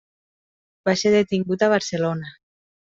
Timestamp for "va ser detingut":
0.89-1.67